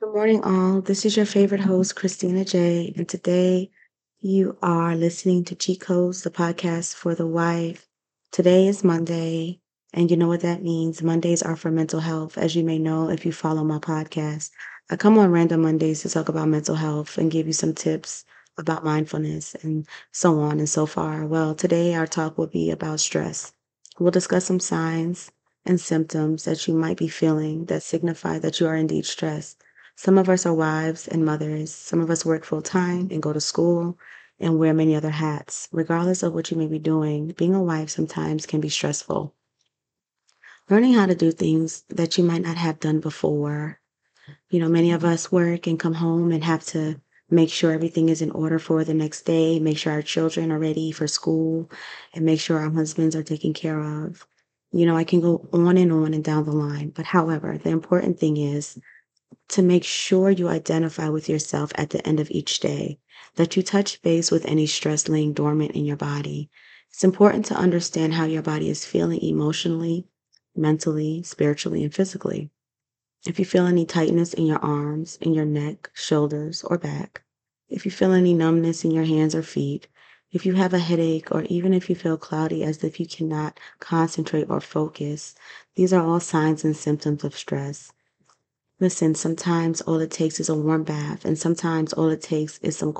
Good 0.00 0.12
morning, 0.12 0.42
all. 0.42 0.80
This 0.80 1.04
is 1.04 1.16
your 1.16 1.26
favorite 1.26 1.60
host, 1.60 1.94
Christina 1.96 2.44
J. 2.44 2.92
And 2.96 3.08
today 3.08 3.70
you 4.20 4.56
are 4.62 4.94
listening 4.96 5.44
to 5.44 5.54
Cheat 5.54 5.80
Codes, 5.80 6.22
the 6.22 6.30
podcast 6.30 6.94
for 6.94 7.14
the 7.14 7.26
wife. 7.26 7.88
Today 8.30 8.66
is 8.68 8.84
Monday, 8.84 9.60
and 9.92 10.10
you 10.10 10.16
know 10.16 10.28
what 10.28 10.40
that 10.42 10.62
means. 10.62 11.02
Mondays 11.02 11.42
are 11.42 11.56
for 11.56 11.70
mental 11.70 12.00
health, 12.00 12.38
as 12.38 12.54
you 12.54 12.64
may 12.64 12.78
know 12.78 13.08
if 13.10 13.24
you 13.26 13.32
follow 13.32 13.64
my 13.64 13.78
podcast. 13.78 14.50
I 14.90 14.96
come 14.96 15.18
on 15.18 15.30
random 15.30 15.62
Mondays 15.62 16.02
to 16.02 16.08
talk 16.10 16.28
about 16.28 16.48
mental 16.48 16.76
health 16.76 17.18
and 17.18 17.30
give 17.30 17.46
you 17.46 17.52
some 17.52 17.74
tips 17.74 18.24
about 18.56 18.84
mindfulness 18.84 19.54
and 19.62 19.86
so 20.12 20.38
on 20.40 20.58
and 20.58 20.68
so 20.68 20.86
far. 20.86 21.26
Well, 21.26 21.54
today 21.54 21.94
our 21.94 22.06
talk 22.06 22.38
will 22.38 22.46
be 22.46 22.70
about 22.70 23.00
stress. 23.00 23.52
We'll 23.98 24.10
discuss 24.12 24.44
some 24.44 24.60
signs 24.60 25.30
and 25.64 25.80
symptoms 25.80 26.44
that 26.44 26.66
you 26.68 26.74
might 26.74 26.98
be 26.98 27.08
feeling 27.08 27.64
that 27.66 27.82
signify 27.82 28.38
that 28.40 28.60
you 28.60 28.66
are 28.66 28.76
indeed 28.76 29.04
stressed. 29.06 29.62
Some 30.00 30.16
of 30.16 30.28
us 30.28 30.46
are 30.46 30.54
wives 30.54 31.08
and 31.08 31.24
mothers. 31.24 31.74
Some 31.74 32.00
of 32.00 32.08
us 32.08 32.24
work 32.24 32.44
full 32.44 32.62
time 32.62 33.08
and 33.10 33.20
go 33.20 33.32
to 33.32 33.40
school 33.40 33.98
and 34.38 34.56
wear 34.56 34.72
many 34.72 34.94
other 34.94 35.10
hats. 35.10 35.68
Regardless 35.72 36.22
of 36.22 36.32
what 36.32 36.52
you 36.52 36.56
may 36.56 36.68
be 36.68 36.78
doing, 36.78 37.34
being 37.36 37.52
a 37.52 37.60
wife 37.60 37.90
sometimes 37.90 38.46
can 38.46 38.60
be 38.60 38.68
stressful. 38.68 39.34
Learning 40.70 40.92
how 40.92 41.06
to 41.06 41.16
do 41.16 41.32
things 41.32 41.82
that 41.88 42.16
you 42.16 42.22
might 42.22 42.42
not 42.42 42.56
have 42.56 42.78
done 42.78 43.00
before. 43.00 43.80
You 44.50 44.60
know, 44.60 44.68
many 44.68 44.92
of 44.92 45.04
us 45.04 45.32
work 45.32 45.66
and 45.66 45.80
come 45.80 45.94
home 45.94 46.30
and 46.30 46.44
have 46.44 46.64
to 46.66 47.00
make 47.28 47.50
sure 47.50 47.72
everything 47.72 48.08
is 48.08 48.22
in 48.22 48.30
order 48.30 48.60
for 48.60 48.84
the 48.84 48.94
next 48.94 49.22
day, 49.22 49.58
make 49.58 49.78
sure 49.78 49.92
our 49.92 50.00
children 50.00 50.52
are 50.52 50.60
ready 50.60 50.92
for 50.92 51.08
school, 51.08 51.68
and 52.14 52.24
make 52.24 52.38
sure 52.38 52.60
our 52.60 52.70
husbands 52.70 53.16
are 53.16 53.24
taken 53.24 53.52
care 53.52 53.80
of. 53.80 54.28
You 54.70 54.86
know, 54.86 54.96
I 54.96 55.02
can 55.02 55.20
go 55.20 55.48
on 55.52 55.76
and 55.76 55.90
on 55.90 56.14
and 56.14 56.22
down 56.22 56.44
the 56.44 56.52
line. 56.52 56.90
But 56.90 57.06
however, 57.06 57.58
the 57.58 57.70
important 57.70 58.20
thing 58.20 58.36
is 58.36 58.78
to 59.48 59.62
make 59.62 59.84
sure 59.84 60.30
you 60.30 60.48
identify 60.48 61.08
with 61.08 61.28
yourself 61.28 61.72
at 61.74 61.90
the 61.90 62.06
end 62.06 62.20
of 62.20 62.30
each 62.30 62.60
day, 62.60 62.98
that 63.36 63.56
you 63.56 63.62
touch 63.62 64.00
base 64.02 64.30
with 64.30 64.44
any 64.46 64.66
stress 64.66 65.08
laying 65.08 65.32
dormant 65.32 65.72
in 65.72 65.84
your 65.84 65.96
body. 65.96 66.50
It's 66.90 67.04
important 67.04 67.44
to 67.46 67.54
understand 67.54 68.14
how 68.14 68.24
your 68.24 68.42
body 68.42 68.68
is 68.68 68.84
feeling 68.84 69.20
emotionally, 69.20 70.06
mentally, 70.56 71.22
spiritually, 71.22 71.84
and 71.84 71.94
physically. 71.94 72.50
If 73.26 73.38
you 73.38 73.44
feel 73.44 73.66
any 73.66 73.84
tightness 73.84 74.32
in 74.32 74.46
your 74.46 74.58
arms, 74.58 75.18
in 75.20 75.34
your 75.34 75.44
neck, 75.44 75.90
shoulders, 75.92 76.62
or 76.62 76.78
back, 76.78 77.22
if 77.68 77.84
you 77.84 77.90
feel 77.90 78.12
any 78.12 78.32
numbness 78.32 78.84
in 78.84 78.90
your 78.90 79.04
hands 79.04 79.34
or 79.34 79.42
feet, 79.42 79.88
if 80.30 80.46
you 80.46 80.54
have 80.54 80.72
a 80.72 80.78
headache, 80.78 81.30
or 81.30 81.42
even 81.44 81.74
if 81.74 81.90
you 81.90 81.96
feel 81.96 82.16
cloudy 82.16 82.62
as 82.62 82.84
if 82.84 83.00
you 83.00 83.06
cannot 83.06 83.58
concentrate 83.80 84.48
or 84.48 84.60
focus, 84.60 85.34
these 85.74 85.92
are 85.92 86.02
all 86.02 86.20
signs 86.20 86.64
and 86.64 86.76
symptoms 86.76 87.24
of 87.24 87.36
stress. 87.36 87.92
Listen, 88.80 89.14
sometimes 89.14 89.80
all 89.82 90.00
it 90.00 90.10
takes 90.10 90.40
is 90.40 90.50
a 90.50 90.54
warm 90.54 90.84
bath, 90.84 91.24
and 91.24 91.38
sometimes 91.38 91.92
all 91.94 92.10
it 92.10 92.22
takes 92.22 92.58
is 92.58 92.76
some 92.76 92.94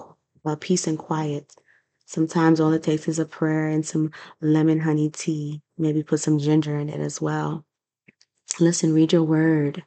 uh, 0.46 0.56
peace 0.58 0.86
and 0.86 0.98
quiet. 0.98 1.54
Sometimes 2.06 2.60
all 2.60 2.72
it 2.72 2.82
takes 2.82 3.08
is 3.08 3.18
a 3.18 3.26
prayer 3.26 3.68
and 3.68 3.86
some 3.86 4.10
lemon 4.40 4.80
honey 4.80 5.10
tea. 5.10 5.62
Maybe 5.78 6.02
put 6.02 6.20
some 6.20 6.38
ginger 6.38 6.78
in 6.78 6.88
it 6.88 7.00
as 7.00 7.20
well. 7.20 7.64
Listen, 8.60 8.94
read 8.94 9.12
your 9.12 9.24
word. 9.24 9.84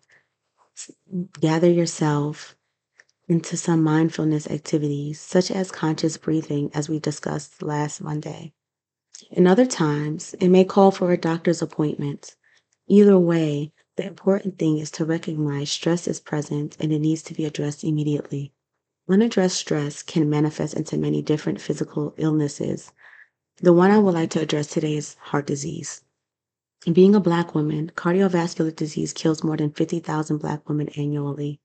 Gather 1.40 1.70
yourself 1.70 2.56
into 3.30 3.58
some 3.58 3.84
mindfulness 3.84 4.48
activities, 4.50 5.20
such 5.20 5.52
as 5.52 5.72
conscious 5.72 6.18
breathing, 6.18 6.72
as 6.74 6.90
we 6.90 7.00
discussed 7.00 7.64
last 7.64 8.02
Monday. 8.02 8.54
In 9.32 9.48
other 9.48 9.66
times, 9.66 10.36
it 10.40 10.50
may 10.50 10.66
call 10.66 10.92
for 10.92 11.12
a 11.12 11.18
doctor's 11.18 11.62
appointment. 11.62 12.36
Either 12.88 13.20
way, 13.20 13.72
the 13.98 14.06
important 14.06 14.58
thing 14.58 14.78
is 14.78 14.90
to 14.92 15.06
recognize 15.06 15.70
stress 15.70 16.08
is 16.08 16.20
present 16.20 16.78
and 16.80 16.94
it 16.94 17.00
needs 17.00 17.22
to 17.24 17.34
be 17.34 17.46
addressed 17.46 17.84
immediately. 17.84 18.54
Unaddressed 19.10 19.58
stress 19.58 20.02
can 20.04 20.30
manifest 20.30 20.74
into 20.74 20.98
many 20.98 21.22
different 21.22 21.60
physical 21.60 22.14
illnesses. 22.18 22.94
The 23.58 23.74
one 23.74 23.92
I 23.92 23.98
would 23.98 24.14
like 24.14 24.30
to 24.32 24.42
address 24.42 24.68
today 24.68 24.96
is 24.96 25.16
heart 25.16 25.46
disease. 25.46 26.04
Being 26.92 27.14
a 27.14 27.20
Black 27.20 27.54
woman, 27.54 27.92
cardiovascular 27.96 28.76
disease 28.76 29.14
kills 29.14 29.44
more 29.44 29.58
than 29.58 29.72
50,000 29.72 30.38
Black 30.38 30.68
women 30.68 30.90
annually. 30.98 31.60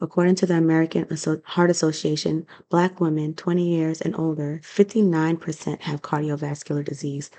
According 0.00 0.36
to 0.36 0.46
the 0.46 0.56
American 0.56 1.06
Heart 1.44 1.70
Association, 1.70 2.46
Black 2.68 3.00
women 3.00 3.34
20 3.34 3.68
years 3.68 4.00
and 4.00 4.14
older, 4.16 4.60
59% 4.62 5.80
have 5.80 6.02
cardiovascular 6.02 6.84
disease, 6.84 7.30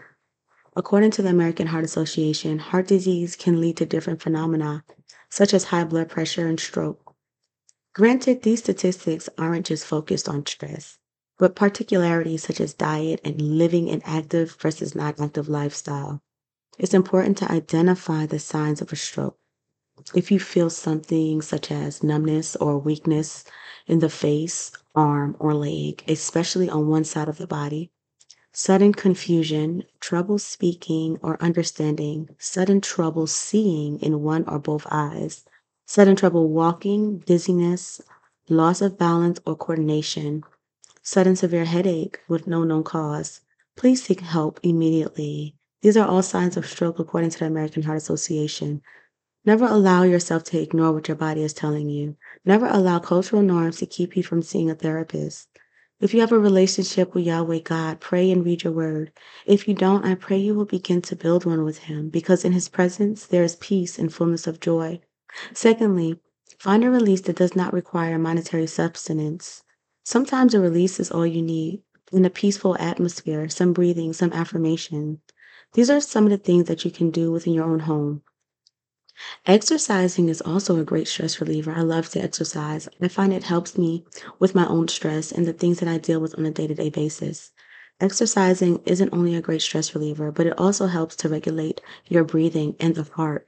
According 0.73 1.11
to 1.11 1.21
the 1.21 1.29
American 1.29 1.67
Heart 1.67 1.83
Association, 1.83 2.59
heart 2.59 2.87
disease 2.87 3.35
can 3.35 3.59
lead 3.59 3.75
to 3.77 3.85
different 3.85 4.21
phenomena, 4.21 4.85
such 5.29 5.53
as 5.53 5.65
high 5.65 5.83
blood 5.83 6.07
pressure 6.09 6.47
and 6.47 6.57
stroke. 6.57 7.13
Granted, 7.93 8.43
these 8.43 8.59
statistics 8.59 9.27
aren't 9.37 9.65
just 9.65 9.85
focused 9.85 10.29
on 10.29 10.45
stress, 10.45 10.97
but 11.37 11.57
particularities 11.57 12.43
such 12.43 12.61
as 12.61 12.73
diet 12.73 13.19
and 13.25 13.41
living 13.41 13.89
an 13.89 14.01
active 14.05 14.55
versus 14.61 14.95
non 14.95 15.13
active 15.19 15.49
lifestyle. 15.49 16.21
It's 16.79 16.93
important 16.93 17.37
to 17.39 17.51
identify 17.51 18.25
the 18.25 18.39
signs 18.39 18.81
of 18.81 18.93
a 18.93 18.95
stroke. 18.95 19.37
If 20.15 20.31
you 20.31 20.39
feel 20.39 20.69
something 20.69 21.41
such 21.41 21.69
as 21.69 22.01
numbness 22.01 22.55
or 22.55 22.77
weakness 22.77 23.43
in 23.87 23.99
the 23.99 24.09
face, 24.09 24.71
arm, 24.95 25.35
or 25.37 25.53
leg, 25.53 26.01
especially 26.07 26.69
on 26.69 26.87
one 26.87 27.03
side 27.03 27.27
of 27.27 27.37
the 27.37 27.45
body, 27.45 27.91
sudden 28.53 28.93
confusion, 28.93 29.83
trouble 29.99 30.37
speaking 30.37 31.17
or 31.21 31.41
understanding, 31.41 32.29
sudden 32.37 32.81
trouble 32.81 33.25
seeing 33.25 33.99
in 33.99 34.21
one 34.21 34.43
or 34.47 34.59
both 34.59 34.85
eyes, 34.91 35.45
sudden 35.85 36.15
trouble 36.15 36.49
walking, 36.49 37.19
dizziness, 37.19 38.01
loss 38.49 38.81
of 38.81 38.97
balance 38.97 39.39
or 39.45 39.55
coordination, 39.55 40.43
sudden 41.01 41.35
severe 41.35 41.65
headache 41.65 42.19
with 42.27 42.47
no 42.47 42.63
known 42.63 42.83
cause. 42.83 43.41
Please 43.77 44.03
seek 44.03 44.19
help 44.19 44.59
immediately. 44.63 45.55
These 45.81 45.97
are 45.97 46.07
all 46.07 46.21
signs 46.21 46.57
of 46.57 46.65
stroke 46.65 46.99
according 46.99 47.29
to 47.31 47.39
the 47.39 47.45
American 47.45 47.83
Heart 47.83 47.97
Association. 47.97 48.81
Never 49.45 49.65
allow 49.65 50.03
yourself 50.03 50.43
to 50.45 50.61
ignore 50.61 50.91
what 50.91 51.07
your 51.07 51.17
body 51.17 51.41
is 51.41 51.53
telling 51.53 51.89
you. 51.89 52.15
Never 52.45 52.67
allow 52.67 52.99
cultural 52.99 53.41
norms 53.41 53.77
to 53.77 53.87
keep 53.87 54.15
you 54.15 54.21
from 54.21 54.43
seeing 54.43 54.69
a 54.69 54.75
therapist. 54.75 55.47
If 56.01 56.15
you 56.15 56.21
have 56.21 56.31
a 56.31 56.39
relationship 56.39 57.13
with 57.13 57.25
Yahweh 57.25 57.59
God, 57.59 57.99
pray 57.99 58.31
and 58.31 58.43
read 58.43 58.63
your 58.63 58.73
word. 58.73 59.11
If 59.45 59.67
you 59.67 59.75
don't, 59.75 60.03
I 60.03 60.15
pray 60.15 60.39
you 60.39 60.55
will 60.55 60.65
begin 60.65 60.99
to 61.03 61.15
build 61.15 61.45
one 61.45 61.63
with 61.63 61.77
Him 61.77 62.09
because 62.09 62.43
in 62.43 62.53
His 62.53 62.69
presence 62.69 63.27
there 63.27 63.43
is 63.43 63.55
peace 63.57 63.99
and 63.99 64.11
fullness 64.11 64.47
of 64.47 64.59
joy. 64.59 64.99
Secondly, 65.53 66.19
find 66.57 66.83
a 66.83 66.89
release 66.89 67.21
that 67.21 67.35
does 67.35 67.55
not 67.55 67.71
require 67.71 68.17
monetary 68.17 68.65
substance. 68.65 69.61
Sometimes 70.03 70.55
a 70.55 70.59
release 70.59 70.99
is 70.99 71.11
all 71.11 71.27
you 71.27 71.43
need 71.43 71.83
in 72.11 72.25
a 72.25 72.31
peaceful 72.31 72.75
atmosphere, 72.79 73.47
some 73.47 73.71
breathing, 73.71 74.11
some 74.11 74.33
affirmation. 74.33 75.21
These 75.73 75.91
are 75.91 76.01
some 76.01 76.23
of 76.23 76.31
the 76.31 76.39
things 76.39 76.65
that 76.65 76.83
you 76.83 76.89
can 76.89 77.11
do 77.11 77.31
within 77.31 77.53
your 77.53 77.65
own 77.65 77.81
home. 77.81 78.23
Exercising 79.45 80.29
is 80.29 80.41
also 80.41 80.79
a 80.79 80.83
great 80.83 81.07
stress 81.07 81.39
reliever. 81.39 81.71
I 81.71 81.81
love 81.81 82.09
to 82.09 82.19
exercise. 82.19 82.89
I 82.99 83.07
find 83.07 83.31
it 83.31 83.43
helps 83.43 83.77
me 83.77 84.03
with 84.39 84.55
my 84.55 84.65
own 84.65 84.87
stress 84.87 85.31
and 85.31 85.45
the 85.45 85.53
things 85.53 85.79
that 85.79 85.89
I 85.89 85.99
deal 85.99 86.19
with 86.19 86.37
on 86.39 86.45
a 86.45 86.51
day 86.51 86.65
to 86.65 86.73
day 86.73 86.89
basis. 86.89 87.51
Exercising 87.99 88.81
isn't 88.85 89.13
only 89.13 89.35
a 89.35 89.41
great 89.41 89.61
stress 89.61 89.93
reliever, 89.93 90.31
but 90.31 90.47
it 90.47 90.57
also 90.57 90.87
helps 90.87 91.15
to 91.17 91.29
regulate 91.29 91.81
your 92.07 92.23
breathing 92.23 92.75
and 92.79 92.95
the 92.95 93.03
heart. 93.03 93.47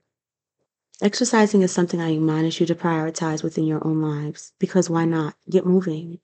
Exercising 1.01 1.63
is 1.63 1.71
something 1.71 1.99
I 1.99 2.13
admonish 2.13 2.59
you 2.59 2.67
to 2.67 2.75
prioritize 2.75 3.41
within 3.41 3.65
your 3.65 3.83
own 3.83 3.99
lives 3.99 4.53
because 4.59 4.91
why 4.91 5.05
not? 5.05 5.35
Get 5.49 5.65
moving. 5.65 6.19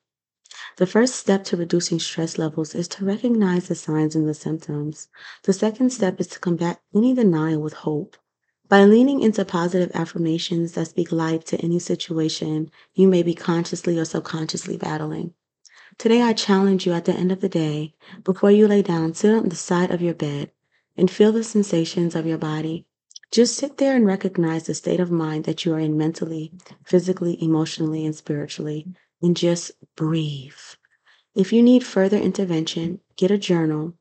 The 0.78 0.86
first 0.86 1.16
step 1.16 1.44
to 1.46 1.58
reducing 1.58 2.00
stress 2.00 2.38
levels 2.38 2.76
is 2.76 2.88
to 2.90 3.06
recognize 3.06 3.68
the 3.68 3.76
signs 3.76 4.16
and 4.16 4.28
the 4.30 4.34
symptoms. 4.34 5.08
The 5.44 5.54
second 5.54 5.90
step 5.90 6.20
is 6.20 6.28
to 6.28 6.40
combat 6.40 6.82
any 6.94 7.16
denial 7.16 7.62
with 7.62 7.74
hope. 7.74 8.16
By 8.70 8.86
leaning 8.86 9.22
into 9.22 9.44
positive 9.46 9.90
affirmations 9.96 10.74
that 10.74 10.90
speak 10.90 11.12
life 11.12 11.44
to 11.46 11.58
any 11.58 11.80
situation 11.80 12.70
you 12.94 13.08
may 13.08 13.24
be 13.24 13.34
consciously 13.34 13.98
or 13.98 14.06
subconsciously 14.06 14.78
battling. 14.78 15.34
Today, 15.98 16.22
I 16.22 16.34
challenge 16.34 16.86
you 16.86 16.94
at 16.94 17.06
the 17.06 17.14
end 17.16 17.32
of 17.32 17.42
the 17.42 17.50
day, 17.50 17.96
before 18.24 18.52
you 18.52 18.68
lay 18.68 18.84
down, 18.84 19.16
sit 19.16 19.34
on 19.34 19.50
the 19.50 19.56
side 19.56 19.90
of 19.90 20.04
your 20.04 20.14
bed 20.14 20.52
and 20.96 21.10
feel 21.10 21.32
the 21.32 21.44
sensations 21.44 22.14
of 22.14 22.28
your 22.28 22.38
body. 22.38 22.86
Just 23.32 23.56
sit 23.56 23.78
there 23.78 23.96
and 23.96 24.06
recognize 24.06 24.68
the 24.68 24.76
state 24.76 25.00
of 25.00 25.10
mind 25.10 25.46
that 25.46 25.66
you 25.66 25.74
are 25.74 25.80
in 25.80 25.98
mentally, 25.98 26.54
physically, 26.86 27.44
emotionally, 27.44 28.06
and 28.06 28.16
spiritually, 28.16 28.86
and 29.20 29.36
just 29.36 29.72
breathe. 29.96 30.54
If 31.34 31.52
you 31.52 31.64
need 31.64 31.84
further 31.84 32.18
intervention, 32.18 33.00
get 33.16 33.32
a 33.32 33.38
journal, 33.40 33.96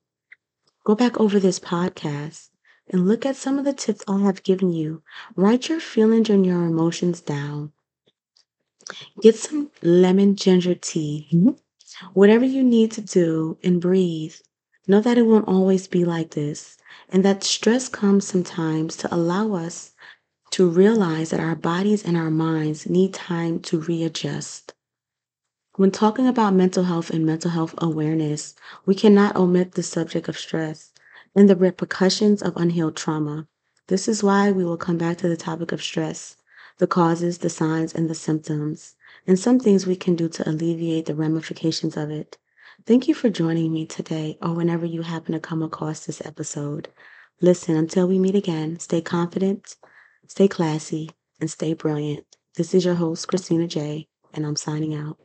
go 0.84 0.94
back 0.94 1.18
over 1.18 1.40
this 1.40 1.58
podcast, 1.58 2.50
and 2.90 3.06
look 3.06 3.26
at 3.26 3.36
some 3.36 3.58
of 3.58 3.64
the 3.64 3.72
tips 3.72 4.02
I 4.08 4.20
have 4.20 4.42
given 4.42 4.72
you. 4.72 5.02
Write 5.36 5.68
your 5.68 5.80
feelings 5.80 6.30
and 6.30 6.44
your 6.44 6.64
emotions 6.64 7.20
down. 7.20 7.72
Get 9.20 9.36
some 9.36 9.70
lemon 9.82 10.36
ginger 10.36 10.74
tea. 10.74 11.28
Mm-hmm. 11.32 11.50
Whatever 12.14 12.44
you 12.44 12.62
need 12.62 12.92
to 12.92 13.00
do 13.00 13.58
and 13.62 13.80
breathe. 13.80 14.34
Know 14.86 15.00
that 15.00 15.18
it 15.18 15.26
won't 15.26 15.48
always 15.48 15.86
be 15.86 16.04
like 16.04 16.30
this 16.30 16.78
and 17.10 17.24
that 17.24 17.44
stress 17.44 17.88
comes 17.88 18.26
sometimes 18.26 18.96
to 18.96 19.14
allow 19.14 19.54
us 19.54 19.92
to 20.50 20.68
realize 20.68 21.30
that 21.30 21.40
our 21.40 21.54
bodies 21.54 22.04
and 22.04 22.16
our 22.16 22.30
minds 22.30 22.88
need 22.88 23.12
time 23.12 23.60
to 23.60 23.80
readjust. 23.80 24.74
When 25.76 25.90
talking 25.90 26.26
about 26.26 26.54
mental 26.54 26.84
health 26.84 27.10
and 27.10 27.24
mental 27.24 27.50
health 27.50 27.74
awareness, 27.78 28.54
we 28.84 28.94
cannot 28.94 29.36
omit 29.36 29.72
the 29.72 29.82
subject 29.82 30.28
of 30.28 30.38
stress 30.38 30.92
and 31.34 31.48
the 31.48 31.56
repercussions 31.56 32.42
of 32.42 32.56
unhealed 32.56 32.96
trauma. 32.96 33.46
This 33.88 34.08
is 34.08 34.22
why 34.22 34.50
we 34.50 34.64
will 34.64 34.76
come 34.76 34.98
back 34.98 35.18
to 35.18 35.28
the 35.28 35.36
topic 35.36 35.72
of 35.72 35.82
stress, 35.82 36.36
the 36.78 36.86
causes, 36.86 37.38
the 37.38 37.50
signs, 37.50 37.94
and 37.94 38.08
the 38.08 38.14
symptoms, 38.14 38.96
and 39.26 39.38
some 39.38 39.58
things 39.58 39.86
we 39.86 39.96
can 39.96 40.16
do 40.16 40.28
to 40.28 40.48
alleviate 40.48 41.06
the 41.06 41.14
ramifications 41.14 41.96
of 41.96 42.10
it. 42.10 42.38
Thank 42.86 43.08
you 43.08 43.14
for 43.14 43.28
joining 43.28 43.72
me 43.72 43.86
today 43.86 44.38
or 44.40 44.54
whenever 44.54 44.86
you 44.86 45.02
happen 45.02 45.32
to 45.32 45.40
come 45.40 45.62
across 45.62 46.06
this 46.06 46.24
episode. 46.24 46.88
Listen, 47.40 47.76
until 47.76 48.08
we 48.08 48.18
meet 48.18 48.34
again, 48.34 48.78
stay 48.78 49.00
confident, 49.00 49.76
stay 50.26 50.48
classy, 50.48 51.10
and 51.40 51.50
stay 51.50 51.74
brilliant. 51.74 52.24
This 52.56 52.74
is 52.74 52.84
your 52.84 52.94
host, 52.94 53.28
Christina 53.28 53.66
J., 53.66 54.08
and 54.32 54.44
I'm 54.46 54.56
signing 54.56 54.94
out. 54.94 55.18